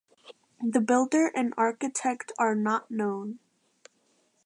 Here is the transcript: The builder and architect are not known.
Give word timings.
The 0.63 0.81
builder 0.81 1.27
and 1.35 1.53
architect 1.57 2.31
are 2.39 2.55
not 2.55 2.89
known. 2.89 3.37